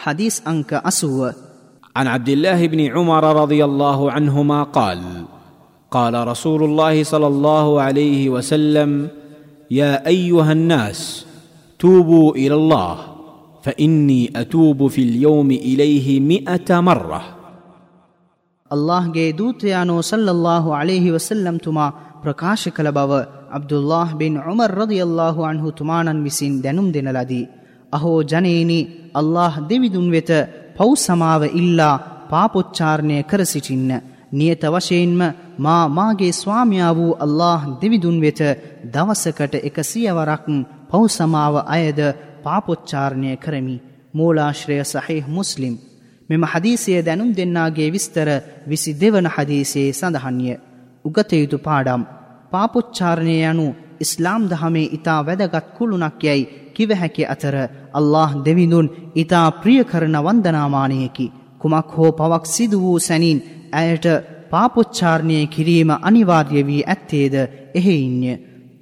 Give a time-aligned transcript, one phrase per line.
[0.00, 1.33] حديث أنك أسوه
[1.95, 4.99] عن عبد الله بن عمر رضي الله عنهما قال
[5.91, 9.09] قال رسول الله صلى الله عليه وسلم
[9.71, 11.25] يا ايها الناس
[11.79, 12.95] توبوا الى الله
[13.63, 17.21] فاني اتوب في اليوم اليه مئه مره
[18.71, 21.85] ಅಲ್ಲಾಹ್ಗೆ ದೂತಯಾನೋ ಸಲ್ಲಲ್ಲಾಹು ಅಲೇಹಿ ವಸಲ್ಲಂ ತುಮಾ
[22.21, 23.11] ಪ್ರಕಾಶ ಕಲ ಬವ
[23.57, 27.41] ಅಬ್ದುಲ್ಲಾಹ್ ಬಿನ್ ಉಮರ್ ರದಿಯಲ್ಲಾಹು ಅನ್ಹು ತುಮಾನನ್ ವಿಸಿನ್ ದೆನುಂ ದಿನಲದಿ
[27.91, 28.79] අහෝ ජනේනි
[29.13, 30.31] අල්له දෙවිදුන් වෙත
[30.77, 33.91] පව් සමාව ඉල්ලා පාපොච්චාරණය කර සිටින්න.
[34.31, 35.21] නියත වශයෙන්ම
[35.57, 38.41] මා මාගේ ස්වාමයා වූ අල්له දෙවිදුන් වෙත
[38.93, 40.45] දවසකට එක සියවරක්
[40.89, 41.99] පව් සමාව අයද
[42.43, 43.81] පාපොච්චාරණය කරමි.
[44.13, 45.75] මූලාශ්‍රය සහහිහ මුස්ලිම්.
[46.29, 48.29] මෙම හදීසය දැනුම් දෙන්නාගේ විස්තර
[48.67, 50.53] විසි දෙවන හදීසේ සඳහන්ය.
[51.05, 52.01] උගතයුතු පාඩම්.
[52.51, 53.67] පාපොච්චාරණය යනු
[54.03, 57.55] ඉස්ලාම් දහමේ ඉතා වැදගත් කුළුණක් යැයි කිව හැකි අතර
[57.93, 61.31] අල්له දෙවිඳුන් ඉතා ප්‍රිය කරන වන්දනාමානයකි.
[61.61, 63.39] කුමක් හෝ පවක් සිදු වූ සැනින්
[63.71, 64.05] ඇයට
[64.51, 67.35] පාපොච්චාරණය කිරීම අනිවාර්ය වී ඇත්තේද?
[67.75, 68.31] එහෙයින්ය.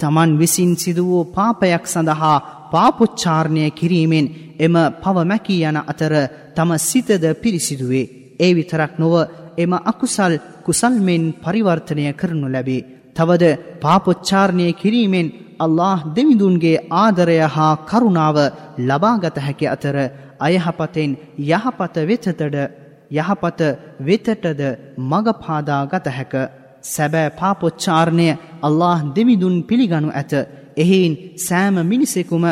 [0.00, 2.36] තමන් විසින් සිදු වූ පාපයක් සඳහා
[2.72, 4.26] පාපොච්චාරණය කිරීමෙන්
[4.58, 6.14] එම පවමැකී යන අතර
[6.56, 8.10] තම සිතද පිරිසිදුවේ.
[8.40, 9.14] ඒ විතරක් නොව
[9.58, 10.32] එම අකුසල්
[10.64, 12.86] කුසල්මෙන් පරිවර්තනය කරනු ලැබේ.
[13.16, 13.44] තවද
[13.80, 18.36] පාපොච්චාරණය කිරීමෙන් අල්له දෙවිඳුන්ගේ ආදරය හා කරුණාව
[18.80, 19.96] ලබාගත හැකි අතර
[20.40, 22.42] අයහපතෙන් යහපත වෙතතට
[23.12, 23.60] යහපත
[24.00, 24.62] වෙතටද
[25.04, 26.34] මගපාදා ගතහැක
[26.84, 28.28] සැබෑ පාපොච්චාරණය
[28.62, 30.32] අල්له දෙවිදුන් පිළිගනු ඇත
[30.76, 32.44] එහෙයින් සෑම මිනිසෙකුම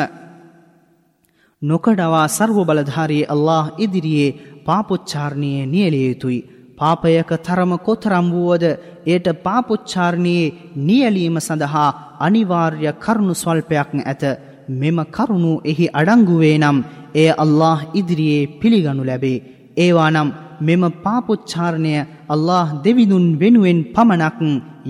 [1.61, 4.35] නොකඩවා සර්ව බලධාරී අල්له ඉදිරියේ
[4.65, 6.56] පාපොච්චාරණයේ නියලිය යුතුයි.
[6.77, 8.63] පාපයක තරම කොතරම් වුවද
[9.05, 14.23] එයට පාපොච්චාරණයේ නියලීම සඳහා අනිවාර්ය කරුණු ස්වල්පයක් ඇත
[14.71, 16.77] මෙම කරුණු එහි අඩංගුවේ නම්
[17.15, 19.43] එය අල්له ඉදිරියේ පිළිගනු ලැබේ.
[19.77, 20.29] ඒවා නම්
[20.61, 21.93] මෙම පාපොච්චාරණය
[22.27, 24.39] අල්له දෙවිදුන් වෙනුවෙන් පමණක්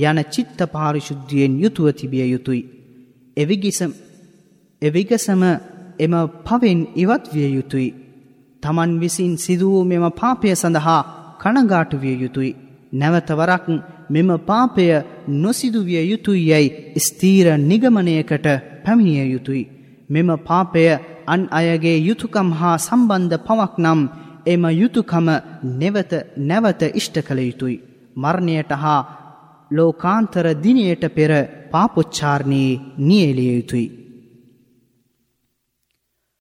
[0.02, 2.68] යන චිත්ත පාරිශුද්ධියෙන් යුතුව තිබිය යුතුයි.
[4.82, 5.42] එවිගසම
[6.00, 6.14] එම
[6.46, 7.96] පවෙන් ඉවත්විය යුතුයි.
[8.64, 11.02] තමන් විසින් සිදුවූ මෙම පාපය සඳහා
[11.48, 12.56] කණගාටු විය යුතුයි.
[12.94, 13.66] නැවතවරක්
[14.10, 14.86] මෙම පාපය
[15.28, 18.48] නොසිදුවිය යුතුයි යැයි ස්තීර නිගමනයකට
[18.86, 19.70] පැමිණිය යුතුයි.
[20.10, 20.84] මෙම පාපය
[21.28, 24.02] අන් අයගේ යුතුකම් හා සම්බන්ධ පවක් නම්
[24.46, 25.28] එම යුතුකම
[25.76, 27.84] නෙවත නැවත ඉෂ්ට කළ යුතුයි.
[28.16, 29.02] මරණයට හා
[29.72, 31.32] ලෝකාන්තර දිනයට පෙර
[31.72, 34.07] පාපොච්චාරණයේ නියලිය යුතුයි.